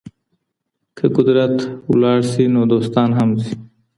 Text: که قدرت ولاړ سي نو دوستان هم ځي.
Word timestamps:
که 0.97 1.05
قدرت 1.15 1.55
ولاړ 1.89 2.19
سي 2.31 2.43
نو 2.53 2.61
دوستان 2.73 3.09
هم 3.17 3.29
ځي. 3.41 3.51